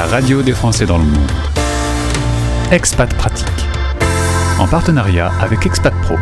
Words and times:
la 0.00 0.06
radio 0.06 0.40
des 0.40 0.54
Français 0.54 0.86
dans 0.86 0.96
le 0.96 1.04
monde. 1.04 1.30
Expat 2.70 3.12
Pratique. 3.16 3.66
En 4.58 4.66
partenariat 4.66 5.30
avec 5.42 5.66
Expat 5.66 5.92
Pro. 6.00 6.16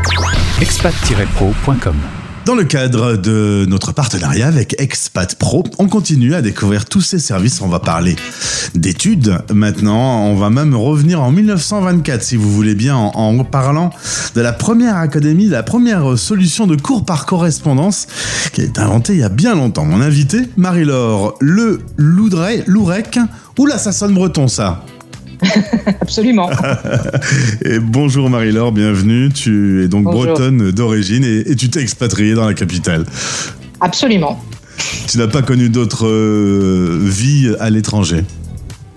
expat-pro.com. 0.60 2.17
Dans 2.48 2.54
le 2.54 2.64
cadre 2.64 3.16
de 3.16 3.66
notre 3.68 3.92
partenariat 3.92 4.46
avec 4.46 4.80
Expat 4.80 5.34
Pro, 5.34 5.64
on 5.78 5.86
continue 5.86 6.34
à 6.34 6.40
découvrir 6.40 6.86
tous 6.86 7.02
ces 7.02 7.18
services. 7.18 7.60
On 7.60 7.68
va 7.68 7.78
parler 7.78 8.16
d'études 8.74 9.36
maintenant. 9.52 10.24
On 10.24 10.34
va 10.34 10.48
même 10.48 10.74
revenir 10.74 11.22
en 11.22 11.30
1924, 11.30 12.22
si 12.22 12.36
vous 12.36 12.50
voulez 12.50 12.74
bien, 12.74 12.96
en, 12.96 13.44
parlant 13.44 13.90
de 14.34 14.40
la 14.40 14.54
première 14.54 14.96
académie, 14.96 15.48
de 15.48 15.52
la 15.52 15.62
première 15.62 16.18
solution 16.18 16.66
de 16.66 16.76
cours 16.76 17.04
par 17.04 17.26
correspondance 17.26 18.06
qui 18.54 18.62
a 18.62 18.64
été 18.64 18.80
inventée 18.80 19.12
il 19.12 19.18
y 19.18 19.24
a 19.24 19.28
bien 19.28 19.54
longtemps. 19.54 19.84
Mon 19.84 20.00
invité, 20.00 20.48
Marie-Laure 20.56 21.34
Le 21.40 21.80
Loudret, 21.98 22.64
Lourec. 22.66 23.18
Oula, 23.58 23.76
ça 23.76 24.08
breton 24.08 24.48
ça? 24.48 24.86
Absolument. 26.00 26.50
et 27.64 27.78
bonjour 27.78 28.28
Marie-Laure, 28.30 28.72
bienvenue. 28.72 29.30
Tu 29.30 29.84
es 29.84 29.88
donc 29.88 30.04
Bonjour. 30.04 30.24
bretonne 30.24 30.70
d'origine 30.72 31.24
et, 31.24 31.50
et 31.50 31.56
tu 31.56 31.70
t'es 31.70 31.80
expatriée 31.80 32.34
dans 32.34 32.46
la 32.46 32.54
capitale. 32.54 33.04
Absolument. 33.80 34.40
Tu 35.08 35.18
n'as 35.18 35.26
pas 35.26 35.42
connu 35.42 35.68
d'autres 35.68 36.06
euh, 36.06 36.98
vies 37.02 37.54
à 37.60 37.70
l'étranger? 37.70 38.24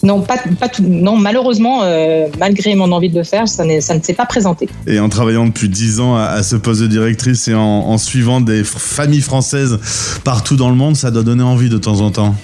Non, 0.04 0.22
pas, 0.22 0.38
pas 0.60 0.68
tout, 0.68 0.82
non 0.84 1.16
malheureusement, 1.16 1.82
euh, 1.84 2.26
malgré 2.40 2.74
mon 2.74 2.92
envie 2.92 3.10
de 3.10 3.18
le 3.18 3.24
faire, 3.24 3.48
ça, 3.48 3.64
ne 3.64 3.80
s'est 3.80 4.14
pas 4.16 4.26
présenté. 4.26 4.68
Et 4.88 5.00
en 5.00 5.10
travaillant 5.10 5.46
depuis 5.46 5.70
10 5.70 6.00
ans 6.00 6.16
à, 6.16 6.24
à 6.24 6.44
ce 6.44 6.56
poste 6.56 6.82
de 6.82 6.88
directrice 6.88 7.48
et 7.48 7.54
en, 7.54 7.60
en 7.62 7.98
suivant 8.00 8.42
des 8.42 8.64
familles 8.64 9.22
françaises 9.22 9.78
partout 10.24 10.56
dans 10.56 10.70
le 10.70 10.76
monde, 10.76 10.96
ça 10.96 11.12
doit 11.12 11.22
donner 11.24 11.44
envie 11.44 11.70
de 11.70 11.78
temps 11.78 12.02
en 12.02 12.10
temps. 12.10 12.36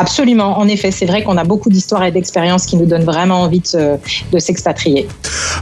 Absolument, 0.00 0.58
en 0.58 0.66
effet, 0.66 0.90
c'est 0.90 1.04
vrai 1.04 1.22
qu'on 1.22 1.36
a 1.36 1.44
beaucoup 1.44 1.68
d'histoires 1.68 2.02
et 2.04 2.10
d'expériences 2.10 2.64
qui 2.64 2.76
nous 2.78 2.86
donnent 2.86 3.04
vraiment 3.04 3.42
envie 3.42 3.60
de, 3.60 3.66
se- 3.66 3.98
de 4.32 4.38
s'expatrier. 4.38 5.06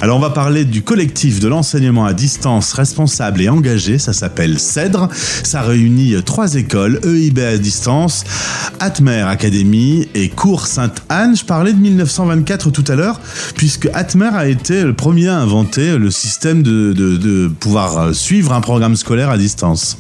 Alors 0.01 0.17
on 0.17 0.21
va 0.21 0.31
parler 0.31 0.65
du 0.65 0.83
collectif 0.83 1.41
de 1.41 1.49
l'enseignement 1.49 2.05
à 2.07 2.13
distance 2.13 2.73
responsable 2.73 3.43
et 3.43 3.49
engagé, 3.49 3.99
ça 3.99 4.13
s'appelle 4.13 4.61
CEDRE. 4.61 5.09
Ça 5.43 5.63
réunit 5.63 6.15
trois 6.25 6.55
écoles, 6.55 7.01
EIB 7.05 7.39
à 7.41 7.59
distance, 7.59 8.23
Atmer 8.79 9.23
Academy 9.27 10.09
et 10.15 10.29
Cours 10.29 10.69
Sainte-Anne. 10.69 11.37
Je 11.37 11.45
parlais 11.45 11.73
de 11.73 11.79
1924 11.81 12.71
tout 12.71 12.85
à 12.87 12.95
l'heure, 12.95 13.21
puisque 13.57 13.89
Atmer 13.93 14.31
a 14.35 14.47
été 14.47 14.85
le 14.85 14.95
premier 14.95 15.27
à 15.29 15.39
inventer 15.39 15.99
le 15.99 16.11
système 16.13 16.63
de, 16.63 16.93
de- 16.93 17.49
pouvoir 17.59 18.15
suivre 18.15 18.53
un 18.53 18.61
programme 18.61 18.95
scolaire 18.95 19.31
à 19.31 19.39
distance. 19.39 19.99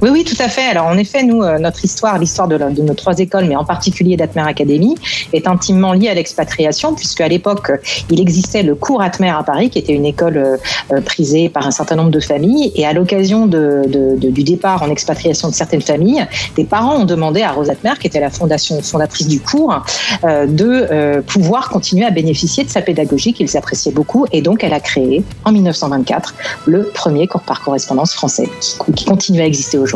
Oui, 0.00 0.10
oui, 0.12 0.24
tout 0.24 0.40
à 0.40 0.48
fait. 0.48 0.62
Alors, 0.62 0.86
en 0.86 0.96
effet, 0.96 1.24
nous, 1.24 1.42
euh, 1.42 1.58
notre 1.58 1.84
histoire, 1.84 2.18
l'histoire 2.18 2.46
de, 2.46 2.56
nos 2.56 2.94
trois 2.94 3.18
écoles, 3.18 3.46
mais 3.46 3.56
en 3.56 3.64
particulier 3.64 4.16
d'Atmer 4.16 4.42
Academy, 4.42 4.94
est 5.32 5.48
intimement 5.48 5.92
liée 5.92 6.08
à 6.08 6.14
l'expatriation, 6.14 6.94
puisque 6.94 7.20
à 7.20 7.26
l'époque, 7.26 7.72
il 8.08 8.20
existait 8.20 8.62
le 8.62 8.76
cours 8.76 9.02
Atmer 9.02 9.30
à 9.30 9.42
Paris, 9.42 9.70
qui 9.70 9.80
était 9.80 9.94
une 9.94 10.04
école 10.04 10.36
euh, 10.36 10.56
euh, 10.92 11.00
prisée 11.00 11.48
par 11.48 11.66
un 11.66 11.72
certain 11.72 11.96
nombre 11.96 12.12
de 12.12 12.20
familles. 12.20 12.70
Et 12.76 12.86
à 12.86 12.92
l'occasion 12.92 13.46
du 13.48 14.42
départ 14.44 14.84
en 14.84 14.90
expatriation 14.90 15.48
de 15.48 15.54
certaines 15.54 15.82
familles, 15.82 16.24
des 16.54 16.64
parents 16.64 16.98
ont 16.98 17.04
demandé 17.04 17.42
à 17.42 17.50
Rose 17.50 17.68
Atmer, 17.68 17.94
qui 18.00 18.06
était 18.06 18.20
la 18.20 18.30
fondatrice 18.30 19.26
du 19.26 19.40
cours, 19.40 19.82
de 20.22 21.20
pouvoir 21.22 21.70
continuer 21.70 22.06
à 22.06 22.10
bénéficier 22.10 22.62
de 22.62 22.70
sa 22.70 22.82
pédagogie 22.82 23.32
qu'ils 23.32 23.56
appréciaient 23.56 23.92
beaucoup. 23.92 24.26
Et 24.30 24.42
donc, 24.42 24.62
elle 24.62 24.74
a 24.74 24.80
créé, 24.80 25.24
en 25.44 25.50
1924, 25.52 26.34
le 26.66 26.84
premier 26.84 27.26
cours 27.26 27.42
par 27.42 27.62
correspondance 27.62 28.14
français, 28.14 28.48
qui 28.94 29.04
continue 29.04 29.40
à 29.40 29.46
exister 29.46 29.78
aujourd'hui, 29.78 29.87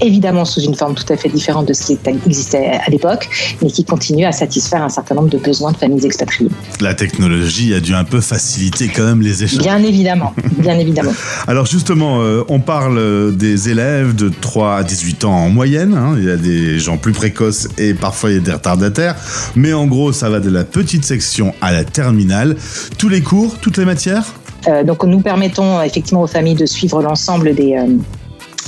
évidemment 0.00 0.44
sous 0.44 0.60
une 0.60 0.74
forme 0.74 0.94
tout 0.94 1.10
à 1.12 1.16
fait 1.16 1.28
différente 1.28 1.66
de 1.68 1.72
ce 1.72 1.86
qui 1.86 1.98
existait 2.08 2.80
à 2.86 2.90
l'époque, 2.90 3.28
mais 3.62 3.70
qui 3.70 3.84
continue 3.84 4.24
à 4.24 4.32
satisfaire 4.32 4.82
un 4.82 4.88
certain 4.88 5.14
nombre 5.14 5.28
de 5.28 5.38
besoins 5.38 5.72
de 5.72 5.76
familles 5.76 6.04
expatriées. 6.06 6.50
La 6.80 6.94
technologie 6.94 7.74
a 7.74 7.80
dû 7.80 7.94
un 7.94 8.04
peu 8.04 8.20
faciliter 8.20 8.88
quand 8.88 9.04
même 9.04 9.22
les 9.22 9.44
échanges. 9.44 9.58
Bien 9.62 9.82
évidemment, 9.82 10.32
bien 10.58 10.78
évidemment. 10.78 11.12
Alors 11.46 11.66
justement, 11.66 12.20
euh, 12.22 12.42
on 12.48 12.60
parle 12.60 12.98
euh, 12.98 13.30
des 13.30 13.68
élèves 13.68 14.14
de 14.14 14.30
3 14.40 14.76
à 14.76 14.82
18 14.82 15.24
ans 15.24 15.32
en 15.32 15.50
moyenne. 15.50 15.94
hein. 15.94 16.14
Il 16.18 16.24
y 16.24 16.30
a 16.30 16.36
des 16.36 16.78
gens 16.78 16.96
plus 16.96 17.12
précoces 17.12 17.68
et 17.78 17.94
parfois 17.94 18.30
il 18.30 18.34
y 18.34 18.38
a 18.38 18.42
des 18.42 18.52
retardataires. 18.52 19.16
Mais 19.56 19.72
en 19.72 19.86
gros, 19.86 20.12
ça 20.12 20.28
va 20.30 20.40
de 20.40 20.50
la 20.50 20.64
petite 20.64 21.04
section 21.04 21.54
à 21.60 21.72
la 21.72 21.84
terminale. 21.84 22.56
Tous 22.98 23.08
les 23.08 23.20
cours, 23.22 23.58
toutes 23.60 23.78
les 23.78 23.84
matières? 23.84 24.24
Euh, 24.66 24.82
donc 24.82 25.04
nous 25.04 25.20
permettons 25.20 25.82
effectivement 25.82 26.22
aux 26.22 26.26
familles 26.26 26.54
de 26.54 26.66
suivre 26.66 27.02
l'ensemble 27.02 27.54
des... 27.54 27.74
euh, 27.76 27.96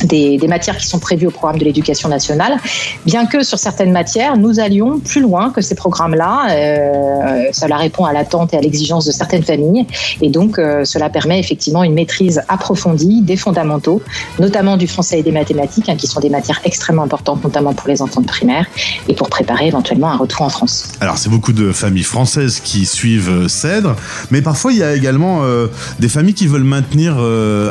des, 0.04 0.38
matières 0.46 0.76
qui 0.76 0.86
sont 0.86 0.98
prévues 0.98 1.26
au 1.26 1.30
programme 1.30 1.58
de 1.58 1.64
l'éducation 1.64 2.08
nationale, 2.08 2.58
bien 3.04 3.26
que 3.26 3.42
sur 3.42 3.58
certaines 3.58 3.92
matières, 3.92 4.36
nous 4.36 4.60
allions 4.60 5.00
plus 5.00 5.20
loin 5.20 5.50
que 5.50 5.60
ces 5.60 5.74
programmes-là. 5.74 6.46
Euh, 6.50 7.50
cela 7.52 7.76
répond 7.76 8.04
à 8.04 8.12
l'attente 8.12 8.54
et 8.54 8.56
à 8.56 8.60
l'exigence 8.60 9.04
de 9.04 9.10
certaines 9.10 9.42
familles, 9.42 9.86
et 10.20 10.30
donc 10.30 10.58
euh, 10.58 10.84
cela 10.84 11.10
permet 11.10 11.40
effectivement 11.40 11.82
une 11.82 11.94
maîtrise 11.94 12.42
approfondie 12.48 13.22
des 13.22 13.36
fondamentaux, 13.36 14.02
notamment 14.38 14.76
du 14.76 14.86
français 14.86 15.18
et 15.18 15.22
des 15.22 15.32
mathématiques, 15.32 15.88
hein, 15.88 15.96
qui 15.96 16.06
sont 16.06 16.20
des 16.20 16.30
matières 16.30 16.60
extrêmement 16.64 17.02
importantes, 17.02 17.42
notamment 17.42 17.74
pour 17.74 17.88
les 17.88 18.02
enfants 18.02 18.20
de 18.20 18.26
primaire, 18.26 18.66
et 19.08 19.14
pour 19.14 19.28
préparer 19.28 19.66
éventuellement 19.66 20.08
un 20.08 20.16
retour 20.16 20.42
en 20.42 20.48
France. 20.48 20.92
Alors 21.00 21.18
c'est 21.18 21.30
beaucoup 21.30 21.52
de 21.52 21.72
familles 21.72 22.04
françaises 22.04 22.60
qui 22.60 22.86
suivent 22.86 23.30
euh, 23.30 23.48
CEDRE, 23.48 23.96
mais 24.30 24.42
parfois 24.42 24.72
il 24.72 24.78
y 24.78 24.82
a 24.82 24.94
également 24.94 25.40
euh, 25.42 25.66
des 25.98 26.08
familles 26.08 26.34
qui 26.34 26.46
veulent 26.46 26.62
maintenir, 26.62 27.16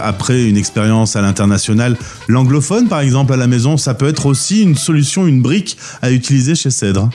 après 0.03 0.43
une 0.43 0.57
expérience 0.57 1.15
à 1.15 1.21
l'international, 1.21 1.97
l'anglophone 2.27 2.87
par 2.87 2.99
exemple 2.99 3.33
à 3.33 3.37
la 3.37 3.47
maison. 3.47 3.77
Ça 3.77 3.93
peut 3.93 4.07
être 4.07 4.25
aussi 4.25 4.63
une 4.63 4.75
solution, 4.75 5.27
une 5.27 5.41
brique 5.41 5.77
à 6.01 6.11
utiliser 6.11 6.55
chez 6.55 6.69
CEDRE. 6.69 7.09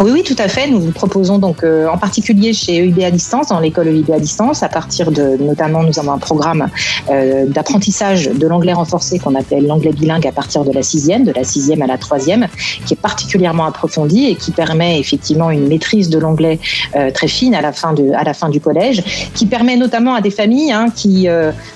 Oui, 0.00 0.10
oui, 0.10 0.22
tout 0.22 0.36
à 0.38 0.48
fait. 0.48 0.68
Nous 0.68 0.80
vous 0.80 0.90
proposons 0.90 1.38
donc, 1.38 1.62
euh, 1.62 1.86
en 1.86 1.98
particulier 1.98 2.52
chez 2.54 2.78
EIB 2.78 3.04
à 3.04 3.10
distance, 3.10 3.48
dans 3.48 3.60
l'école 3.60 3.88
EIB 3.88 4.10
à 4.12 4.18
distance, 4.18 4.62
à 4.62 4.68
partir 4.68 5.12
de, 5.12 5.36
notamment, 5.36 5.82
nous 5.82 5.98
avons 5.98 6.12
un 6.12 6.18
programme 6.18 6.68
euh, 7.10 7.44
d'apprentissage 7.46 8.24
de 8.24 8.46
l'anglais 8.46 8.72
renforcé 8.72 9.18
qu'on 9.18 9.34
appelle 9.34 9.66
l'anglais 9.66 9.92
bilingue 9.92 10.26
à 10.26 10.32
partir 10.32 10.64
de 10.64 10.72
la 10.72 10.82
sixième, 10.82 11.24
de 11.24 11.32
la 11.32 11.44
sixième 11.44 11.82
à 11.82 11.86
la 11.86 11.98
troisième, 11.98 12.48
qui 12.86 12.94
est 12.94 13.00
particulièrement 13.00 13.66
approfondi 13.66 14.26
et 14.26 14.34
qui 14.34 14.50
permet 14.50 14.98
effectivement 14.98 15.50
une 15.50 15.68
maîtrise 15.68 16.08
de 16.08 16.18
l'anglais 16.18 16.58
euh, 16.96 17.10
très 17.10 17.28
fine 17.28 17.54
à 17.54 17.60
la 17.60 17.72
fin 17.72 17.92
de, 17.92 18.12
à 18.12 18.24
la 18.24 18.34
fin 18.34 18.48
du 18.48 18.60
collège, 18.60 19.30
qui 19.34 19.46
permet 19.46 19.76
notamment 19.76 20.14
à 20.14 20.22
des 20.22 20.30
familles 20.30 20.72
hein, 20.72 20.86
qui, 20.94 21.28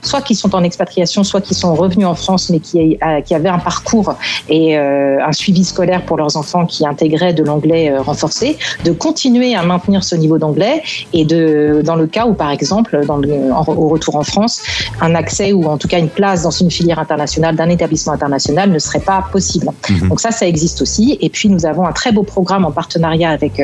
soit 0.02 0.22
qui 0.22 0.34
sont 0.34 0.54
en 0.54 0.64
expatriation, 0.64 1.22
soit 1.22 1.40
qui 1.40 1.54
sont 1.54 1.74
revenus 1.74 2.06
en 2.06 2.14
France, 2.14 2.50
qui, 2.60 2.98
euh, 3.02 3.20
qui 3.20 3.34
avaient 3.34 3.48
un 3.48 3.58
parcours 3.58 4.14
et 4.48 4.76
euh, 4.78 5.18
un 5.24 5.32
suivi 5.32 5.64
scolaire 5.64 6.02
pour 6.02 6.16
leurs 6.16 6.36
enfants 6.36 6.66
qui 6.66 6.86
intégraient 6.86 7.32
de 7.34 7.42
l'anglais 7.42 7.90
euh, 7.90 8.00
renforcé, 8.02 8.56
de 8.84 8.92
continuer 8.92 9.54
à 9.54 9.62
maintenir 9.62 10.04
ce 10.04 10.14
niveau 10.16 10.38
d'anglais 10.38 10.82
et 11.12 11.24
de, 11.24 11.82
dans 11.84 11.96
le 11.96 12.06
cas 12.06 12.26
où, 12.26 12.34
par 12.34 12.50
exemple, 12.50 13.04
dans 13.06 13.16
le, 13.18 13.52
en- 13.52 13.64
au 13.68 13.88
retour 13.88 14.16
en 14.16 14.22
France, 14.22 14.62
un 15.00 15.14
accès 15.14 15.52
ou 15.52 15.64
en 15.66 15.78
tout 15.78 15.88
cas 15.88 15.98
une 15.98 16.08
place 16.08 16.42
dans 16.42 16.50
une 16.50 16.70
filière 16.70 16.98
internationale 16.98 17.56
d'un 17.56 17.68
établissement 17.68 18.12
international 18.14 18.70
ne 18.70 18.78
serait 18.78 19.00
pas 19.00 19.24
possible. 19.32 19.68
Mhm. 19.90 20.08
Donc 20.08 20.20
ça, 20.20 20.30
ça 20.30 20.46
existe 20.46 20.82
aussi. 20.82 21.18
Et 21.20 21.28
puis 21.30 21.48
nous 21.48 21.66
avons 21.66 21.84
un 21.86 21.92
très 21.92 22.12
beau 22.12 22.22
programme 22.22 22.64
en 22.64 22.72
partenariat 22.72 23.30
avec 23.30 23.60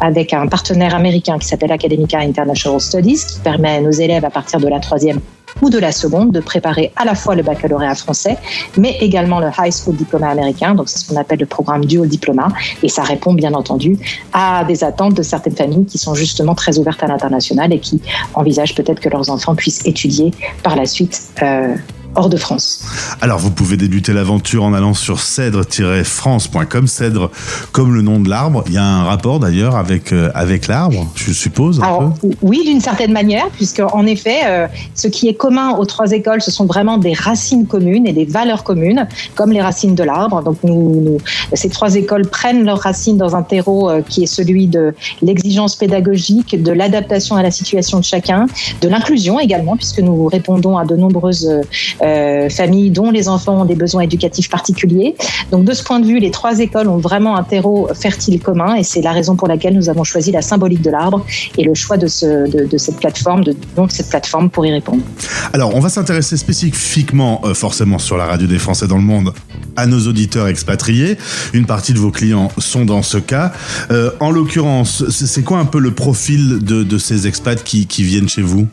avec 0.00 0.32
un 0.32 0.46
partenaire 0.46 0.94
américain 0.94 1.38
qui 1.38 1.46
s'appelle 1.46 1.72
Academica 1.72 2.18
International 2.18 2.80
Studies, 2.80 3.22
qui 3.28 3.38
permet 3.40 3.76
à 3.76 3.80
nos 3.80 3.90
élèves 3.90 4.24
à 4.24 4.30
partir 4.30 4.60
de 4.60 4.68
la 4.68 4.80
troisième 4.80 5.20
ou 5.60 5.70
de 5.70 5.78
la 5.78 5.92
seconde 5.92 6.32
de 6.32 6.40
préparer 6.40 6.92
à 6.96 7.04
la 7.04 7.14
fois 7.14 7.34
le 7.34 7.42
baccalauréat 7.42 7.94
français, 7.94 8.36
mais 8.76 8.96
également 9.00 9.40
le 9.40 9.48
high 9.58 9.72
school 9.72 9.96
diplôme 9.96 10.24
américain. 10.24 10.74
Donc 10.74 10.88
c'est 10.88 10.98
ce 10.98 11.08
qu'on 11.08 11.20
appelle 11.20 11.40
le 11.40 11.46
programme 11.46 11.84
dual 11.84 12.08
diploma, 12.08 12.48
et 12.82 12.88
ça 12.88 13.02
répond 13.02 13.34
bien 13.34 13.54
entendu 13.54 13.98
à 14.32 14.64
des 14.64 14.84
attentes 14.84 15.14
de 15.14 15.22
certaines 15.22 15.56
familles 15.56 15.86
qui 15.86 15.98
sont 15.98 16.14
justement 16.14 16.54
très 16.54 16.78
ouvertes 16.78 17.02
à 17.02 17.06
l'international 17.06 17.72
et 17.72 17.78
qui 17.78 18.00
envisagent 18.34 18.74
peut-être 18.74 19.00
que 19.00 19.08
leurs 19.08 19.30
enfants 19.30 19.54
puissent 19.54 19.84
étudier 19.86 20.32
par 20.62 20.76
la 20.76 20.86
suite. 20.86 21.20
euh, 21.42 21.74
hors 22.14 22.28
de 22.28 22.36
France. 22.36 22.84
Alors 23.20 23.38
vous 23.38 23.50
pouvez 23.50 23.76
débuter 23.76 24.12
l'aventure 24.12 24.64
en 24.64 24.72
allant 24.74 24.94
sur 24.94 25.20
cèdre-france.com, 25.20 26.86
cèdre 26.86 27.30
comme 27.72 27.94
le 27.94 28.02
nom 28.02 28.20
de 28.20 28.28
l'arbre. 28.28 28.64
Il 28.66 28.72
y 28.74 28.78
a 28.78 28.84
un 28.84 29.04
rapport 29.04 29.40
d'ailleurs 29.40 29.76
avec, 29.76 30.12
euh, 30.12 30.30
avec 30.34 30.66
l'arbre, 30.66 31.06
je 31.14 31.32
suppose. 31.32 31.80
un 31.80 31.84
Alors 31.84 32.14
peu. 32.14 32.28
oui, 32.42 32.62
d'une 32.66 32.80
certaine 32.80 33.12
manière, 33.12 33.48
puisque 33.50 33.80
en 33.92 34.06
effet, 34.06 34.40
euh, 34.46 34.66
ce 34.94 35.08
qui 35.08 35.28
est 35.28 35.34
commun 35.34 35.70
aux 35.76 35.84
trois 35.84 36.12
écoles, 36.12 36.42
ce 36.42 36.50
sont 36.50 36.66
vraiment 36.66 36.98
des 36.98 37.12
racines 37.14 37.66
communes 37.66 38.06
et 38.06 38.12
des 38.12 38.24
valeurs 38.24 38.64
communes, 38.64 39.06
comme 39.34 39.52
les 39.52 39.62
racines 39.62 39.94
de 39.94 40.02
l'arbre. 40.02 40.42
Donc 40.42 40.58
nous, 40.64 41.00
nous- 41.00 41.18
ces 41.54 41.68
trois 41.68 41.94
écoles 41.94 42.26
prennent 42.28 42.64
leurs 42.64 42.80
racines 42.80 43.16
dans 43.16 43.36
un 43.36 43.42
terreau 43.42 43.90
euh, 43.90 44.02
qui 44.06 44.22
est 44.24 44.26
celui 44.26 44.66
de 44.66 44.94
l'exigence 45.22 45.76
pédagogique, 45.76 46.60
de 46.62 46.72
l'adaptation 46.72 47.36
à 47.36 47.42
la 47.42 47.50
situation 47.50 47.98
de 47.98 48.04
chacun, 48.04 48.46
de 48.80 48.88
l'inclusion 48.88 49.38
également, 49.40 49.76
puisque 49.76 50.00
nous 50.00 50.26
répondons 50.26 50.76
à 50.78 50.84
de 50.84 50.96
nombreuses 50.96 51.50
euh, 52.04 52.48
familles 52.48 52.90
dont 52.90 53.10
les 53.10 53.28
enfants 53.28 53.62
ont 53.62 53.64
des 53.64 53.74
besoins 53.74 54.02
éducatifs 54.02 54.48
particuliers. 54.48 55.14
Donc 55.50 55.64
de 55.64 55.72
ce 55.72 55.82
point 55.82 56.00
de 56.00 56.06
vue, 56.06 56.18
les 56.18 56.30
trois 56.30 56.58
écoles 56.58 56.88
ont 56.88 56.98
vraiment 56.98 57.36
un 57.36 57.42
terreau 57.42 57.88
fertile 57.94 58.40
commun 58.40 58.74
et 58.74 58.82
c'est 58.82 59.02
la 59.02 59.12
raison 59.12 59.36
pour 59.36 59.48
laquelle 59.48 59.74
nous 59.74 59.88
avons 59.88 60.04
choisi 60.04 60.32
la 60.32 60.42
symbolique 60.42 60.82
de 60.82 60.90
l'arbre 60.90 61.24
et 61.56 61.64
le 61.64 61.74
choix 61.74 61.96
de, 61.96 62.06
ce, 62.06 62.50
de, 62.50 62.66
de 62.66 62.78
cette 62.78 62.96
plateforme, 62.96 63.44
donc 63.76 63.92
cette 63.92 64.08
plateforme 64.08 64.50
pour 64.50 64.66
y 64.66 64.72
répondre. 64.72 65.02
Alors 65.52 65.74
on 65.74 65.80
va 65.80 65.88
s'intéresser 65.88 66.36
spécifiquement, 66.36 67.40
euh, 67.44 67.54
forcément, 67.54 67.98
sur 67.98 68.16
la 68.16 68.26
radio 68.26 68.46
des 68.46 68.58
Français 68.58 68.86
dans 68.86 68.96
le 68.96 69.02
monde 69.02 69.32
à 69.76 69.86
nos 69.86 70.06
auditeurs 70.06 70.48
expatriés. 70.48 71.16
Une 71.52 71.66
partie 71.66 71.92
de 71.92 71.98
vos 71.98 72.10
clients 72.10 72.50
sont 72.58 72.84
dans 72.84 73.02
ce 73.02 73.18
cas. 73.18 73.52
Euh, 73.90 74.10
en 74.20 74.30
l'occurrence, 74.30 75.08
c'est 75.08 75.42
quoi 75.42 75.58
un 75.58 75.64
peu 75.64 75.78
le 75.78 75.92
profil 75.92 76.58
de, 76.62 76.98
ces 76.98 77.26
expats 77.26 77.62
qui 77.64 78.02
viennent 78.02 78.28
chez 78.28 78.42
vous? 78.42 78.68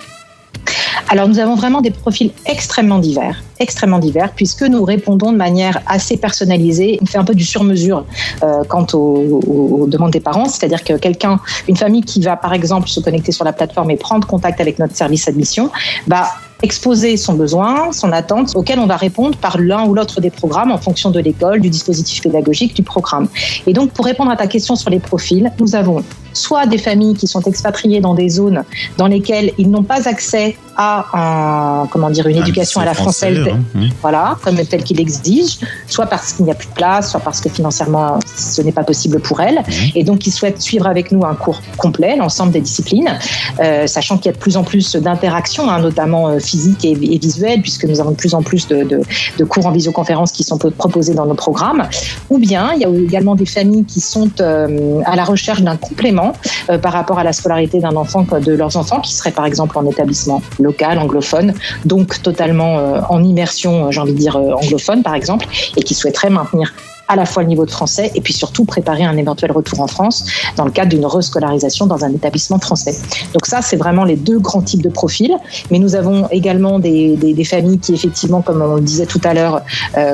Alors 1.09 1.27
nous 1.27 1.39
avons 1.39 1.55
vraiment 1.55 1.81
des 1.81 1.89
profils 1.89 2.31
extrêmement 2.45 2.99
divers, 2.99 3.41
extrêmement 3.59 3.97
divers, 3.97 4.31
puisque 4.35 4.61
nous 4.61 4.83
répondons 4.83 5.31
de 5.31 5.37
manière 5.37 5.81
assez 5.87 6.17
personnalisée. 6.17 6.99
On 7.01 7.05
fait 7.07 7.17
un 7.17 7.23
peu 7.23 7.33
du 7.33 7.43
sur-mesure 7.43 8.05
euh, 8.43 8.63
quant 8.67 8.85
aux, 8.93 9.87
demandes 9.87 10.11
des 10.11 10.19
parents, 10.19 10.45
c'est-à-dire 10.45 10.83
que 10.83 10.93
quelqu'un, 10.93 11.39
une 11.67 11.75
famille 11.75 12.03
qui 12.03 12.21
va 12.21 12.37
par 12.37 12.53
exemple 12.53 12.87
se 12.87 12.99
connecter 12.99 13.31
sur 13.31 13.43
la 13.43 13.53
plateforme 13.53 13.89
et 13.89 13.97
prendre 13.97 14.27
contact 14.27 14.61
avec 14.61 14.77
notre 14.77 14.95
service 14.95 15.27
admission, 15.27 15.71
bah 16.05 16.27
exposer 16.61 17.15
son 17.17 17.33
besoin, 17.33 17.91
son 17.91 18.11
attente, 18.11 18.55
auquel 18.55 18.79
on 18.79 18.85
va 18.85 18.97
répondre 18.97 19.37
par 19.37 19.57
l'un 19.57 19.85
ou 19.85 19.93
l'autre 19.93 20.19
des 20.19 20.29
programmes 20.29 20.71
en 20.71 20.77
fonction 20.77 21.09
de 21.09 21.19
l'école, 21.19 21.61
du 21.61 21.69
dispositif 21.69 22.21
pédagogique, 22.21 22.75
du 22.75 22.83
programme. 22.83 23.29
Et 23.65 23.73
donc, 23.73 23.91
pour 23.91 24.05
répondre 24.05 24.29
à 24.29 24.35
ta 24.35 24.45
question 24.45 24.75
sur 24.75 24.89
les 24.89 24.99
profils, 24.99 25.51
nous 25.59 25.75
avons 25.75 26.03
soit 26.39 26.65
des 26.65 26.77
familles 26.77 27.15
qui 27.15 27.27
sont 27.27 27.41
expatriées 27.41 28.01
dans 28.01 28.13
des 28.13 28.29
zones 28.29 28.63
dans 28.97 29.07
lesquelles 29.07 29.51
ils 29.57 29.69
n'ont 29.69 29.83
pas 29.83 30.07
accès 30.07 30.55
à 30.81 31.05
un, 31.13 31.87
comment 31.87 32.09
dire, 32.09 32.25
une 32.27 32.37
éducation 32.37 32.79
à 32.79 32.85
la 32.85 32.93
française, 32.93 33.45
hein, 33.49 33.89
voilà, 34.01 34.37
comme 34.41 34.55
tel 34.65 34.81
qu'il 34.81 35.01
exige, 35.01 35.59
soit 35.87 36.05
parce 36.05 36.31
qu'il 36.31 36.45
n'y 36.45 36.51
a 36.51 36.55
plus 36.55 36.69
de 36.69 36.73
place, 36.73 37.11
soit 37.11 37.19
parce 37.19 37.41
que 37.41 37.49
financièrement 37.49 38.19
ce 38.25 38.61
n'est 38.61 38.71
pas 38.71 38.85
possible 38.85 39.19
pour 39.19 39.41
elles, 39.41 39.61
et 39.93 40.05
donc 40.05 40.25
ils 40.25 40.31
souhaitent 40.31 40.61
suivre 40.61 40.87
avec 40.87 41.11
nous 41.11 41.25
un 41.25 41.35
cours 41.35 41.61
complet, 41.77 42.15
l'ensemble 42.15 42.53
des 42.53 42.61
disciplines, 42.61 43.19
euh, 43.59 43.87
sachant 43.87 44.17
qu'il 44.17 44.27
y 44.27 44.29
a 44.29 44.31
de 44.33 44.37
plus 44.37 44.55
en 44.55 44.63
plus 44.63 44.95
d'interactions, 44.95 45.69
hein, 45.69 45.81
notamment 45.81 46.29
euh, 46.29 46.39
physiques 46.39 46.85
et, 46.85 46.93
visuelles, 46.93 47.61
puisque 47.61 47.83
nous 47.83 47.99
avons 47.99 48.11
de 48.11 48.15
plus 48.15 48.33
en 48.33 48.41
plus 48.41 48.69
de, 48.69 48.83
de, 48.83 49.43
cours 49.43 49.65
en 49.65 49.71
visioconférence 49.71 50.31
qui 50.31 50.43
sont 50.43 50.57
proposés 50.57 51.13
dans 51.13 51.25
nos 51.25 51.33
programmes, 51.33 51.89
ou 52.29 52.37
bien 52.37 52.71
il 52.73 52.81
y 52.81 52.85
a 52.85 52.89
également 52.89 53.35
des 53.35 53.45
familles 53.45 53.83
qui 53.83 53.99
sont 53.99 54.29
euh, 54.39 55.01
à 55.05 55.17
la 55.17 55.25
recherche 55.25 55.61
d'un 55.61 55.75
complément 55.75 56.28
euh, 56.69 56.77
par 56.77 56.93
rapport 56.93 57.19
à 57.19 57.23
la 57.23 57.33
scolarité 57.33 57.79
d'un 57.79 57.95
enfant, 57.95 58.23
de 58.23 58.53
leurs 58.53 58.77
enfants, 58.77 58.99
qui 58.99 59.13
seraient 59.13 59.31
par 59.31 59.45
exemple 59.45 59.77
en 59.77 59.85
établissement 59.85 60.41
local, 60.59 60.99
anglophone, 60.99 61.53
donc 61.85 62.21
totalement 62.21 62.77
euh, 62.79 63.01
en 63.09 63.23
immersion, 63.23 63.87
euh, 63.87 63.91
j'ai 63.91 63.99
envie 63.99 64.13
de 64.13 64.17
dire 64.17 64.35
anglophone 64.35 65.03
par 65.03 65.15
exemple, 65.15 65.47
et 65.77 65.83
qui 65.83 65.93
souhaiteraient 65.93 66.29
maintenir 66.29 66.73
à 67.11 67.15
la 67.15 67.25
fois 67.25 67.41
le 67.41 67.49
niveau 67.49 67.65
de 67.65 67.71
français 67.71 68.11
et 68.13 68.21
puis 68.21 68.33
surtout 68.33 68.65
préparer 68.65 69.03
un 69.03 69.17
éventuel 69.17 69.51
retour 69.51 69.79
en 69.81 69.87
France 69.87 70.25
dans 70.57 70.65
le 70.65 70.69
cadre 70.69 70.89
d'une 70.89 71.07
rescolarisation 71.07 71.87
dans 71.87 72.05
un 72.05 72.13
établissement 72.13 72.59
français. 72.59 72.95
Donc 73.33 73.47
ça, 73.47 73.63
c'est 73.63 73.77
vraiment 73.77 74.03
les 74.03 74.15
deux 74.15 74.37
grands 74.37 74.61
types 74.61 74.83
de 74.83 74.89
profils. 74.89 75.35
Mais 75.71 75.79
nous 75.79 75.95
avons 75.95 76.27
également 76.29 76.77
des, 76.77 77.43
familles 77.49 77.79
qui, 77.79 77.95
effectivement, 77.95 78.43
comme 78.43 78.61
on 78.61 78.75
le 78.75 78.81
disait 78.81 79.07
tout 79.07 79.21
à 79.23 79.33
l'heure, 79.33 79.61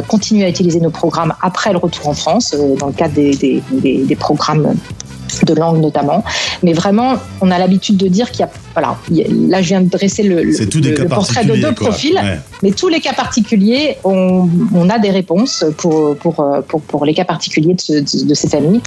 continuent 0.08 0.46
à 0.46 0.50
utiliser 0.50 0.80
nos 0.80 0.90
programmes 0.90 1.34
après 1.42 1.74
le 1.74 1.80
retour 1.80 2.08
en 2.08 2.14
France, 2.14 2.56
dans 2.80 2.88
le 2.88 2.94
cadre 2.94 3.16
des, 3.16 3.62
des 3.82 4.16
programmes 4.16 4.76
de 5.44 5.54
langue 5.54 5.82
notamment. 5.82 6.24
Mais 6.64 6.74
vraiment, 6.74 7.16
on 7.42 7.52
a 7.52 7.58
l'habitude 7.58 7.98
de 7.98 8.08
dire 8.08 8.32
qu'il 8.32 8.42
y 8.42 8.44
a, 8.44 8.50
voilà, 8.76 8.98
là 9.50 9.62
je 9.62 9.68
viens 9.70 9.82
de 9.82 9.90
dresser 9.90 10.24
le, 10.24 11.08
portrait 11.08 11.46
de 11.46 11.56
deux 11.56 11.72
profils, 11.72 12.20
mais 12.62 12.72
tous 12.72 12.90
les 12.90 13.00
cas 13.00 13.14
particuliers, 13.14 13.96
on, 14.04 14.90
a 14.90 15.00
des 15.00 15.10
réponses 15.10 15.64
pour, 15.78 16.16
pour, 16.18 16.46
pour, 16.68 16.82
pour 16.82 17.06
les 17.06 17.14
cas 17.14 17.24
particuliers 17.24 17.74
de, 17.74 18.34
ces 18.34 18.50
familles. 18.50 18.82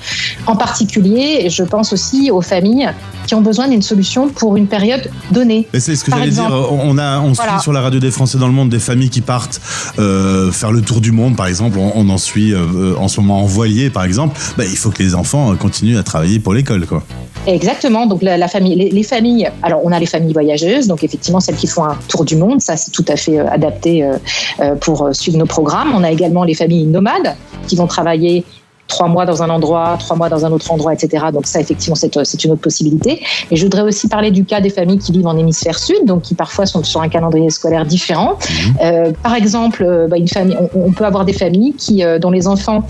En 0.46 0.56
particulier, 0.56 1.48
je 1.48 1.62
pense 1.62 1.92
aussi 1.92 2.30
aux 2.30 2.42
familles 2.42 2.90
qui 3.26 3.34
ont 3.34 3.40
besoin 3.40 3.68
d'une 3.68 3.82
solution 3.82 4.28
pour 4.28 4.56
une 4.56 4.66
période 4.66 5.10
donnée. 5.30 5.66
C'est 5.72 5.96
ce 5.96 6.04
que 6.04 6.10
j'allais 6.10 6.30
dire. 6.30 6.50
On, 6.70 6.98
a, 6.98 7.20
on 7.20 7.34
suit 7.34 7.60
sur 7.62 7.72
la 7.72 7.80
radio 7.80 7.98
des 7.98 8.10
Français 8.10 8.38
dans 8.38 8.46
le 8.46 8.52
monde 8.52 8.68
des 8.68 8.78
familles 8.78 9.10
qui 9.10 9.22
partent 9.22 9.60
euh, 9.98 10.52
faire 10.52 10.70
le 10.70 10.82
tour 10.82 11.00
du 11.00 11.12
monde, 11.12 11.34
par 11.34 11.46
exemple. 11.46 11.78
On, 11.78 12.08
en 12.08 12.18
suit 12.18 12.52
euh, 12.52 12.94
en 12.98 13.08
ce 13.08 13.20
moment 13.20 13.42
en 13.42 13.46
voilier, 13.46 13.90
par 13.90 14.04
exemple. 14.04 14.38
Bah, 14.56 14.64
il 14.64 14.76
faut 14.76 14.90
que 14.90 15.02
les 15.02 15.14
enfants 15.14 15.54
continuent 15.56 15.98
à 15.98 16.02
travailler 16.02 16.40
pour 16.40 16.52
l'école, 16.52 16.86
quoi. 16.86 17.02
Exactement. 17.46 18.06
Donc 18.06 18.22
la, 18.22 18.48
famille, 18.48 18.74
les, 18.74 19.02
familles. 19.02 19.50
Alors 19.62 19.77
on 19.82 19.92
a 19.92 19.98
les 19.98 20.06
familles 20.06 20.32
voyageuses, 20.32 20.86
donc 20.86 21.04
effectivement 21.04 21.40
celles 21.40 21.56
qui 21.56 21.66
font 21.66 21.84
un 21.84 21.96
tour 22.08 22.24
du 22.24 22.36
monde, 22.36 22.60
ça 22.60 22.76
c'est 22.76 22.90
tout 22.90 23.04
à 23.08 23.16
fait 23.16 23.38
euh, 23.38 23.48
adapté 23.48 24.02
euh, 24.02 24.16
euh, 24.60 24.74
pour 24.76 25.08
suivre 25.12 25.38
nos 25.38 25.46
programmes. 25.46 25.92
On 25.94 26.02
a 26.04 26.10
également 26.10 26.44
les 26.44 26.54
familles 26.54 26.86
nomades 26.86 27.34
qui 27.66 27.76
vont 27.76 27.86
travailler 27.86 28.44
trois 28.88 29.06
mois 29.06 29.26
dans 29.26 29.42
un 29.42 29.50
endroit, 29.50 29.96
trois 30.00 30.16
mois 30.16 30.28
dans 30.28 30.44
un 30.44 30.50
autre 30.50 30.72
endroit, 30.72 30.94
etc. 30.94 31.26
Donc 31.32 31.46
ça, 31.46 31.60
effectivement, 31.60 31.94
c'est 31.94 32.44
une 32.44 32.52
autre 32.52 32.62
possibilité. 32.62 33.22
Et 33.50 33.56
je 33.56 33.62
voudrais 33.62 33.82
aussi 33.82 34.08
parler 34.08 34.30
du 34.30 34.44
cas 34.44 34.60
des 34.60 34.70
familles 34.70 34.98
qui 34.98 35.12
vivent 35.12 35.26
en 35.26 35.36
hémisphère 35.36 35.78
sud, 35.78 36.06
donc 36.06 36.22
qui 36.22 36.34
parfois 36.34 36.66
sont 36.66 36.82
sur 36.82 37.02
un 37.02 37.08
calendrier 37.08 37.50
scolaire 37.50 37.84
différent. 37.84 38.38
Mhm. 38.38 38.74
Euh, 38.82 39.12
par 39.22 39.34
exemple, 39.34 39.84
euh, 39.84 40.08
bah, 40.08 40.16
une 40.16 40.28
famille, 40.28 40.56
on, 40.74 40.90
peut 40.92 41.04
avoir 41.04 41.24
des 41.26 41.34
familles 41.34 41.74
qui, 41.74 42.02
euh, 42.02 42.18
dont 42.18 42.30
les 42.30 42.48
enfants 42.48 42.82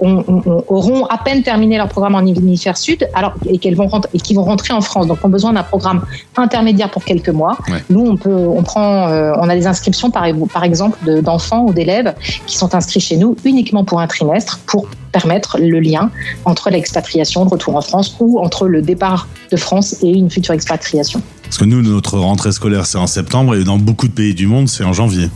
auront 0.00 1.04
à 1.06 1.18
peine 1.18 1.42
terminé 1.42 1.76
leur 1.76 1.88
programme 1.88 2.14
en 2.14 2.20
hémisphère 2.20 2.78
sud, 2.78 3.08
alors 3.14 3.34
et 3.46 3.58
qu'elles 3.58 3.76
vont 3.76 3.88
rentrer, 3.88 4.10
et 4.14 4.18
qui 4.18 4.34
vont 4.34 4.44
rentrer 4.44 4.72
en 4.72 4.80
France, 4.80 5.06
donc 5.06 5.18
ont 5.22 5.28
besoin 5.28 5.52
d'un 5.52 5.62
programme 5.62 6.02
intermédiaire 6.36 6.90
pour 6.90 7.04
quelques 7.04 7.28
mois. 7.28 7.58
Nous, 7.90 8.00
on 8.00 8.16
peut, 8.16 8.34
on 8.34 8.62
prend, 8.62 9.08
on 9.10 9.48
a 9.48 9.54
des 9.54 9.66
inscriptions 9.66 10.10
par, 10.10 10.24
par 10.52 10.64
exemple 10.64 11.20
d'enfants 11.20 11.64
ou 11.66 11.72
d'élèves 11.72 12.14
qui 12.46 12.56
sont 12.56 12.74
inscrits 12.74 13.00
chez 13.00 13.16
nous 13.16 13.36
uniquement 13.44 13.84
pour 13.84 14.00
un 14.00 14.06
trimestre 14.06 14.60
pour 14.66 14.86
permettre 15.12 15.58
le 15.58 15.80
lien 15.80 16.10
entre 16.44 16.70
l'expatriation, 16.70 17.44
le 17.44 17.50
retour 17.50 17.76
en 17.76 17.82
France 17.82 18.16
ou 18.20 18.38
entre 18.38 18.68
le 18.68 18.82
départ 18.82 19.28
de 19.50 19.56
France 19.56 19.96
et 20.02 20.08
une 20.08 20.30
future 20.30 20.54
expatriation. 20.54 21.22
Parce 21.42 21.58
que 21.58 21.64
nous, 21.64 21.82
notre 21.82 22.18
rentrée 22.18 22.52
scolaire, 22.52 22.86
c'est 22.86 22.98
en 22.98 23.06
septembre 23.06 23.56
et 23.56 23.64
dans 23.64 23.78
beaucoup 23.78 24.08
de 24.08 24.12
pays 24.12 24.34
du 24.34 24.46
monde, 24.46 24.68
c'est 24.68 24.84
en 24.84 24.92
janvier. 24.92 25.28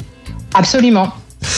Absolument. 0.55 1.09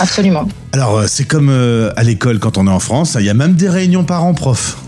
Absolument. 0.01 0.49
Alors, 0.73 0.99
euh, 0.99 1.05
c'est 1.07 1.25
comme 1.25 1.49
euh, 1.49 1.93
à 1.97 2.03
l'école 2.03 2.39
quand 2.39 2.59
on 2.59 2.67
est 2.67 2.71
en 2.71 2.81
France, 2.81 3.17
il 3.19 3.25
y 3.25 3.31
a 3.31 3.35
même 3.35 3.55
des 3.55 3.69
réunions 3.69 4.05
parents-prof. 4.05 4.79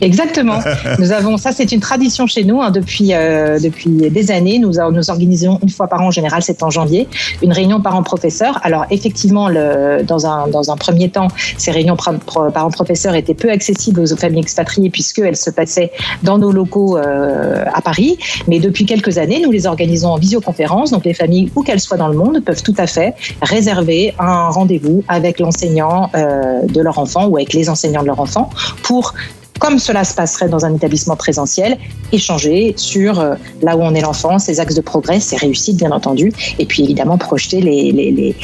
Exactement. 0.00 0.58
nous 0.98 1.12
avons 1.12 1.36
ça, 1.36 1.52
c'est 1.52 1.72
une 1.72 1.80
tradition 1.80 2.26
chez 2.26 2.44
nous 2.44 2.60
hein, 2.62 2.70
depuis 2.70 3.14
euh, 3.14 3.58
depuis 3.58 3.88
des 3.88 4.30
années. 4.30 4.58
Nous 4.58 4.72
nous 4.92 5.10
organisons 5.10 5.58
une 5.62 5.70
fois 5.70 5.88
par 5.88 6.02
an, 6.02 6.06
en 6.06 6.10
général, 6.10 6.42
c'est 6.42 6.62
en 6.62 6.70
janvier, 6.70 7.08
une 7.42 7.52
réunion 7.52 7.80
parents-professeurs. 7.80 8.60
Alors 8.62 8.84
effectivement, 8.90 9.48
le, 9.48 10.02
dans 10.04 10.26
un 10.26 10.48
dans 10.48 10.70
un 10.70 10.76
premier 10.76 11.08
temps, 11.08 11.28
ces 11.56 11.70
réunions 11.70 11.96
parents-professeurs 11.96 13.14
étaient 13.14 13.34
peu 13.34 13.50
accessibles 13.50 14.00
aux 14.00 14.16
familles 14.16 14.40
expatriées 14.40 14.90
puisqu'elles 14.90 15.36
se 15.36 15.50
passaient 15.50 15.92
dans 16.22 16.38
nos 16.38 16.52
locaux 16.52 16.96
euh, 16.96 17.64
à 17.72 17.80
Paris. 17.80 18.18
Mais 18.46 18.58
depuis 18.60 18.86
quelques 18.86 19.18
années, 19.18 19.40
nous 19.42 19.50
les 19.50 19.66
organisons 19.66 20.08
en 20.08 20.16
visioconférence. 20.18 20.90
Donc 20.90 21.04
les 21.04 21.14
familles, 21.14 21.50
où 21.56 21.62
qu'elles 21.62 21.80
soient 21.80 21.96
dans 21.96 22.08
le 22.08 22.16
monde, 22.16 22.42
peuvent 22.44 22.62
tout 22.62 22.74
à 22.78 22.86
fait 22.86 23.14
réserver 23.42 24.14
un 24.18 24.48
rendez-vous 24.48 25.04
avec 25.08 25.40
l'enseignant 25.40 26.10
euh, 26.14 26.60
de 26.66 26.80
leur 26.80 26.98
enfant 26.98 27.26
ou 27.26 27.36
avec 27.36 27.52
les 27.52 27.68
enseignants 27.68 28.02
de 28.02 28.06
leur 28.06 28.20
enfant 28.20 28.50
pour 28.82 29.14
comme 29.58 29.78
cela 29.78 30.04
se 30.04 30.14
passerait 30.14 30.48
dans 30.48 30.64
un 30.64 30.74
établissement 30.74 31.16
présentiel, 31.16 31.78
échanger 32.12 32.74
sur 32.76 33.20
euh, 33.20 33.34
là 33.62 33.76
où 33.76 33.82
on 33.82 33.94
est 33.94 34.00
l'enfant, 34.00 34.38
ses 34.38 34.60
axes 34.60 34.74
de 34.74 34.80
progrès, 34.80 35.20
ses 35.20 35.36
réussites 35.36 35.76
bien 35.76 35.90
entendu, 35.90 36.32
et 36.58 36.66
puis 36.66 36.84
évidemment 36.84 37.18
projeter 37.18 37.60
les, 37.60 38.34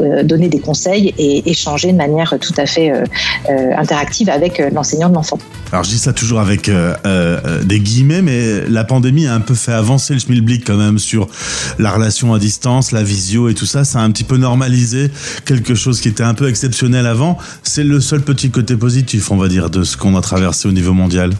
euh, 0.00 0.22
donner 0.22 0.48
des 0.48 0.58
conseils 0.58 1.14
et 1.18 1.48
échanger 1.50 1.92
de 1.92 1.96
manière 1.96 2.34
tout 2.40 2.54
à 2.56 2.66
fait 2.66 2.90
euh, 2.90 3.04
interactive 3.76 4.30
avec 4.30 4.62
l'enseignant 4.72 5.08
de 5.08 5.14
l'enfant. 5.14 5.38
Alors 5.72 5.84
je 5.84 5.90
dis 5.90 5.98
ça 5.98 6.12
toujours 6.12 6.40
avec 6.40 6.70
des 6.70 7.80
guillemets, 7.80 8.22
mais 8.22 8.68
la 8.68 8.84
pandémie 8.84 9.26
a 9.26 9.34
un 9.34 9.40
peu 9.40 9.54
fait 9.54 9.72
avancer 9.72 10.14
le 10.14 10.20
schmilblick 10.20 10.64
quand 10.64 10.76
même 10.76 10.98
sur 10.98 11.28
la 11.78 11.90
relation 11.90 12.34
à 12.34 12.38
distance, 12.38 12.92
la 12.92 13.02
visio 13.02 13.48
et 13.48 13.54
tout 13.54 13.66
ça. 13.66 13.84
Ça 13.84 13.98
a 13.98 14.02
un 14.02 14.10
petit 14.10 14.24
peu 14.24 14.36
normalisé 14.36 15.10
quelque 15.44 15.74
chose 15.74 16.00
qui 16.00 16.08
était 16.08 16.22
un 16.22 16.34
peu 16.34 16.48
exceptionnel 16.48 17.06
avant. 17.06 17.36
C'est 17.62 17.84
le 17.84 18.00
seul 18.00 18.20
petit 18.20 18.50
côté 18.50 18.76
positif, 18.76 19.30
on 19.30 19.36
va 19.36 19.48
dire, 19.48 19.70
de 19.70 19.82
ce 19.82 19.96
qu'on 19.96 20.16
a 20.16 20.20
traversé 20.20 20.45
au 20.64 20.72
niveau 20.72 20.92
mondial 20.92 21.30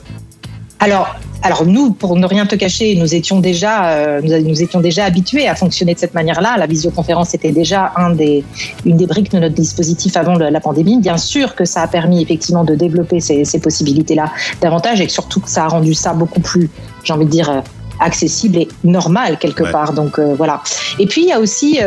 alors, 0.78 1.16
alors 1.42 1.64
nous, 1.64 1.92
pour 1.92 2.16
ne 2.16 2.26
rien 2.26 2.44
te 2.44 2.54
cacher, 2.54 2.94
nous 2.96 3.14
étions 3.14 3.40
déjà, 3.40 3.88
euh, 3.88 4.20
nous, 4.20 4.62
étions 4.62 4.80
déjà 4.80 5.04
habitués 5.04 5.48
à 5.48 5.54
fonctionner 5.54 5.94
de 5.94 5.98
cette 5.98 6.12
manière-là. 6.12 6.56
La 6.58 6.66
visioconférence 6.66 7.34
était 7.34 7.52
déjà 7.52 7.92
un 7.96 8.10
des, 8.10 8.44
une 8.84 8.96
des 8.96 9.06
briques 9.06 9.32
de 9.32 9.38
notre 9.38 9.54
dispositif 9.54 10.16
avant 10.16 10.34
la 10.34 10.60
pandémie. 10.60 10.98
Bien 11.00 11.16
sûr 11.16 11.54
que 11.54 11.64
ça 11.64 11.82
a 11.82 11.88
permis 11.88 12.22
effectivement 12.22 12.64
de 12.64 12.74
développer 12.74 13.20
ces, 13.20 13.44
possibilités-là 13.58 14.30
davantage 14.60 15.00
et 15.00 15.08
surtout 15.08 15.40
que 15.40 15.48
ça 15.48 15.64
a 15.64 15.68
rendu 15.68 15.94
ça 15.94 16.12
beaucoup 16.12 16.40
plus, 16.40 16.68
j'ai 17.04 17.14
envie 17.14 17.24
de 17.24 17.30
dire, 17.30 17.48
euh, 17.48 17.60
accessible 17.98 18.58
et 18.58 18.68
normal 18.84 19.38
quelque 19.38 19.62
part. 19.62 19.94
Donc 19.94 20.18
euh, 20.18 20.34
voilà. 20.36 20.62
Et 20.98 21.06
puis 21.06 21.22
il 21.22 21.28
y 21.28 21.32
a 21.32 21.40
aussi 21.40 21.80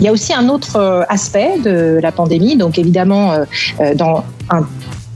il 0.00 0.06
y 0.06 0.08
a 0.08 0.12
aussi 0.12 0.34
un 0.34 0.48
autre 0.48 1.06
aspect 1.08 1.60
de 1.62 2.00
la 2.02 2.10
pandémie. 2.10 2.56
Donc 2.56 2.76
évidemment, 2.76 3.36
dans 3.94 4.24
un 4.50 4.66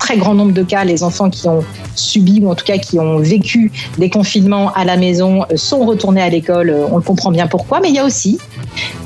très 0.07 0.19
grand 0.19 0.35
nombre 0.35 0.53
de 0.53 0.63
cas, 0.63 0.85
les 0.85 1.03
enfants 1.03 1.31
qui 1.31 1.49
ont 1.49 1.65
subi 1.97 2.39
ou 2.41 2.49
en 2.49 2.55
tout 2.55 2.65
cas 2.65 2.79
qui 2.79 3.01
ont 3.01 3.19
vécu 3.19 3.73
des 3.99 4.09
confinements 4.09 4.73
à 4.75 4.85
la 4.85 4.97
maison 4.97 5.43
euh, 5.51 5.57
sont 5.57 5.85
retournés 5.85 6.23
à 6.23 6.29
l'école. 6.29 6.71
Euh, 6.71 6.87
on 6.93 6.97
le 6.97 7.03
comprend 7.03 7.33
bien 7.33 7.49
pourquoi. 7.49 7.81
Mais 7.81 7.89
il 7.89 7.97
y 7.97 7.99
a 7.99 8.05
aussi 8.05 8.39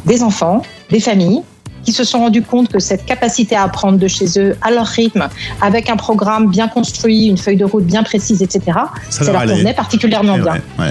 des 0.04 0.23
enfants, 0.23 0.61
des 0.90 1.00
familles 1.00 1.40
qui 1.85 1.92
se 1.92 2.04
sont 2.04 2.19
rendus 2.19 2.42
compte 2.42 2.69
que 2.69 2.78
cette 2.78 3.07
capacité 3.07 3.57
à 3.57 3.62
apprendre 3.62 3.99
de 3.99 4.09
chez 4.09 4.38
eux 4.38 4.54
à 4.61 4.71
leur 4.71 4.85
rythme, 4.85 5.26
avec 5.62 5.88
un 5.88 5.97
programme 5.97 6.50
bien 6.50 6.69
construit, 6.69 7.25
une 7.28 7.38
feuille 7.38 7.57
de 7.57 7.64
route 7.64 7.85
bien 7.85 8.02
précise, 8.02 8.42
etc., 8.42 8.78
ça, 9.09 9.25
leur 9.25 9.47
convenait 9.47 9.73
particulièrement 9.73 10.37
eh 10.37 10.42
bien. 10.42 10.90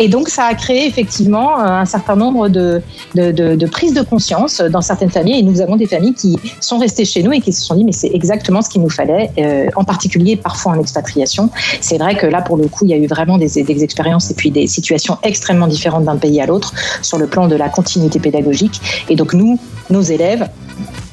Et 0.00 0.08
donc, 0.08 0.28
ça 0.28 0.44
a 0.44 0.54
créé 0.54 0.86
effectivement 0.86 1.58
un 1.58 1.84
certain 1.84 2.16
nombre 2.16 2.48
de, 2.48 2.82
de, 3.14 3.30
de, 3.30 3.54
de 3.54 3.66
prises 3.66 3.94
de 3.94 4.02
conscience 4.02 4.60
dans 4.60 4.80
certaines 4.80 5.10
familles. 5.10 5.38
Et 5.38 5.42
nous 5.42 5.60
avons 5.60 5.76
des 5.76 5.86
familles 5.86 6.14
qui 6.14 6.38
sont 6.60 6.78
restées 6.78 7.04
chez 7.04 7.22
nous 7.22 7.32
et 7.32 7.40
qui 7.40 7.52
se 7.52 7.62
sont 7.62 7.74
dit, 7.74 7.84
mais 7.84 7.92
c'est 7.92 8.10
exactement 8.12 8.62
ce 8.62 8.68
qu'il 8.68 8.82
nous 8.82 8.90
fallait, 8.90 9.30
euh, 9.38 9.68
en 9.76 9.84
particulier 9.84 10.36
parfois 10.36 10.72
en 10.72 10.80
expatriation. 10.80 11.50
C'est 11.80 11.98
vrai 11.98 12.16
que 12.16 12.26
là, 12.26 12.42
pour 12.42 12.56
le 12.56 12.66
coup, 12.68 12.84
il 12.84 12.90
y 12.90 12.94
a 12.94 12.96
eu 12.96 13.06
vraiment 13.06 13.38
des, 13.38 13.62
des 13.62 13.84
expériences 13.84 14.30
et 14.30 14.34
puis 14.34 14.50
des 14.50 14.66
situations 14.66 15.18
extrêmement 15.22 15.68
différentes 15.68 16.04
d'un 16.04 16.16
pays 16.16 16.40
à 16.40 16.46
l'autre 16.46 16.72
sur 17.02 17.18
le 17.18 17.26
plan 17.26 17.46
de 17.46 17.56
la 17.56 17.68
continuité 17.68 18.18
pédagogique. 18.18 18.80
Et 19.08 19.16
donc, 19.16 19.32
nous, 19.32 19.58
nos 19.90 20.02
élèves, 20.02 20.48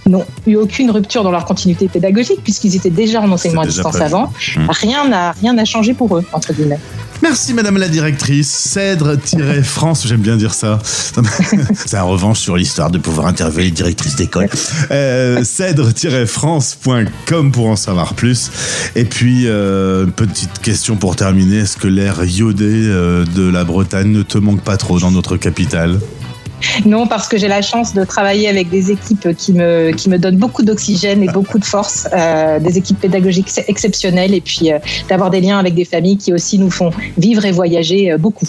n'ont 0.08 0.26
eu 0.48 0.56
aucune 0.56 0.90
rupture 0.90 1.24
dans 1.24 1.32
leur 1.32 1.46
continuité 1.46 1.88
pédagogique 1.88 2.40
puisqu'ils 2.44 2.76
étaient 2.76 2.90
déjà 2.90 3.22
en 3.22 3.32
enseignement 3.32 3.62
à 3.62 3.68
distance 3.68 4.02
avant. 4.02 4.32
Mmh. 4.58 4.66
Rien 4.70 5.08
n'a 5.08 5.32
rien 5.32 5.54
n'a 5.54 5.64
changé 5.64 5.94
pour 5.94 6.18
eux 6.18 6.26
entre 6.34 6.54
guillemets. 6.54 6.80
Merci 7.22 7.54
Madame 7.54 7.78
la 7.78 7.88
directrice. 7.88 8.50
Cèdre-France, 8.50 10.08
j'aime 10.08 10.22
bien 10.22 10.38
dire 10.38 10.56
ça. 10.56 10.80
C'est 11.76 11.98
un 11.98 12.04
revanche 12.04 12.40
sur 12.40 12.58
l'histoire 12.58 12.90
de 12.90 12.98
pouvoir 12.98 13.28
interviewer 13.28 13.66
les 13.66 13.72
directrices 13.72 14.16
d'école. 14.16 14.50
Euh, 14.90 15.44
Cèdre-France.com 15.44 17.52
pour 17.52 17.68
en 17.68 17.76
savoir 17.76 18.16
plus. 18.16 18.50
Et 18.96 19.06
puis, 19.06 19.44
euh, 19.46 20.08
petite 20.08 20.58
question 20.60 20.96
pour 20.96 21.16
terminer. 21.16 21.60
Est-ce 21.60 21.78
que 21.78 21.88
l'air 21.88 22.24
iodé 22.24 22.66
euh, 22.66 23.24
de 23.26 23.48
la 23.48 23.64
Bretagne 23.64 24.12
ne 24.12 24.24
te 24.24 24.40
manque 24.40 24.64
pas 24.64 24.78
trop 24.78 25.00
dans 25.00 25.12
notre 25.12 25.38
capitale? 25.38 26.00
Non, 26.86 27.08
parce 27.08 27.28
que 27.28 27.38
j'ai 27.38 27.48
la 27.48 27.62
chance 27.62 27.94
de 27.94 28.04
travailler 28.04 28.48
avec 28.48 28.70
des 28.70 28.92
équipes 28.92 29.36
qui 29.38 29.54
me, 29.54 29.92
qui 29.92 30.10
me 30.10 30.18
donnent 30.18 30.38
beaucoup 30.38 30.64
d'oxygène 30.64 31.24
et 31.24 31.28
beaucoup 31.28 31.60
de 31.60 31.66
force, 31.66 32.08
euh, 32.14 32.60
des 32.60 32.78
équipes 32.78 33.00
pédagogiques 33.00 33.52
exceptionnelles 33.68 34.34
et 34.34 34.42
puis 34.42 34.72
euh, 34.72 34.80
d'avoir 35.10 35.30
des 35.30 35.42
liens 35.42 35.60
avec 35.60 35.76
des 35.76 35.86
familles 35.86 36.18
qui 36.18 36.34
aussi 36.34 36.60
nous 36.60 36.72
font 36.72 36.92
vivre 37.18 37.46
et 37.46 37.52
voyager 37.52 38.12
euh, 38.12 38.18
beaucoup. 38.18 38.48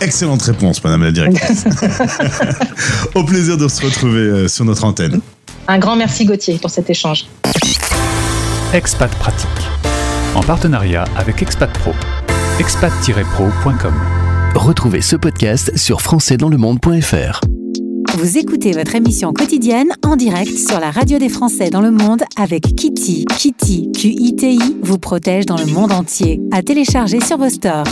Excellente 0.00 0.42
réponse, 0.42 0.82
Madame 0.82 1.04
la 1.04 1.12
Directrice. 1.12 1.64
Au 3.14 3.24
plaisir 3.24 3.56
de 3.56 3.68
se 3.68 3.84
retrouver 3.84 4.48
sur 4.48 4.64
notre 4.64 4.84
antenne. 4.84 5.20
Un 5.68 5.78
grand 5.78 5.96
merci 5.96 6.24
Gauthier 6.24 6.58
pour 6.58 6.70
cet 6.70 6.90
échange. 6.90 7.26
Expat 8.72 9.10
Pratique, 9.16 9.48
en 10.34 10.42
partenariat 10.42 11.04
avec 11.16 11.42
Expat 11.42 11.72
Pro, 11.72 11.92
expat-pro.com. 12.58 14.25
Retrouvez 14.56 15.02
ce 15.02 15.16
podcast 15.16 15.76
sur 15.76 16.00
françaisdanslemonde.fr. 16.00 17.40
Vous 18.16 18.38
écoutez 18.38 18.72
votre 18.72 18.94
émission 18.94 19.34
quotidienne 19.34 19.88
en 20.02 20.16
direct 20.16 20.56
sur 20.56 20.80
la 20.80 20.90
radio 20.90 21.18
des 21.18 21.28
Français 21.28 21.68
dans 21.68 21.82
le 21.82 21.90
monde 21.90 22.22
avec 22.38 22.62
Kitty. 22.62 23.26
Kitty, 23.36 23.92
Q-I-T-I, 23.92 24.78
vous 24.82 24.98
protège 24.98 25.44
dans 25.44 25.58
le 25.58 25.66
monde 25.66 25.92
entier. 25.92 26.40
À 26.52 26.62
télécharger 26.62 27.20
sur 27.20 27.36
vos 27.36 27.50
stores. 27.50 27.84